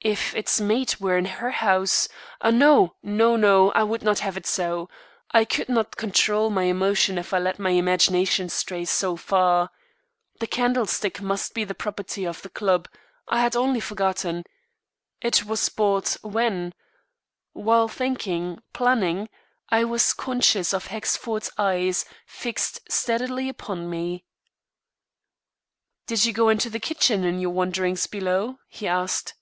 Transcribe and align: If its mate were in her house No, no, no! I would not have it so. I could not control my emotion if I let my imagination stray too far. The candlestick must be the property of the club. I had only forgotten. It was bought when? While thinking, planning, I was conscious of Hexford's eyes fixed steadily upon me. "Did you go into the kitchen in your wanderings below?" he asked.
If 0.00 0.36
its 0.36 0.60
mate 0.60 1.00
were 1.00 1.18
in 1.18 1.24
her 1.24 1.50
house 1.50 2.08
No, 2.40 2.94
no, 3.02 3.34
no! 3.34 3.72
I 3.72 3.82
would 3.82 4.04
not 4.04 4.20
have 4.20 4.36
it 4.36 4.46
so. 4.46 4.88
I 5.32 5.44
could 5.44 5.68
not 5.68 5.96
control 5.96 6.48
my 6.48 6.62
emotion 6.62 7.18
if 7.18 7.34
I 7.34 7.40
let 7.40 7.58
my 7.58 7.70
imagination 7.70 8.48
stray 8.48 8.84
too 8.84 9.16
far. 9.16 9.70
The 10.38 10.46
candlestick 10.46 11.20
must 11.20 11.54
be 11.54 11.64
the 11.64 11.74
property 11.74 12.24
of 12.24 12.40
the 12.42 12.48
club. 12.48 12.88
I 13.26 13.40
had 13.40 13.56
only 13.56 13.80
forgotten. 13.80 14.44
It 15.20 15.44
was 15.44 15.68
bought 15.70 16.14
when? 16.22 16.72
While 17.52 17.88
thinking, 17.88 18.62
planning, 18.72 19.28
I 19.70 19.82
was 19.82 20.12
conscious 20.12 20.72
of 20.72 20.86
Hexford's 20.86 21.50
eyes 21.58 22.04
fixed 22.28 22.78
steadily 22.92 23.48
upon 23.48 23.90
me. 23.90 24.24
"Did 26.06 26.24
you 26.24 26.32
go 26.32 26.48
into 26.48 26.70
the 26.70 26.78
kitchen 26.78 27.24
in 27.24 27.40
your 27.40 27.50
wanderings 27.50 28.06
below?" 28.06 28.60
he 28.68 28.86
asked. 28.86 29.34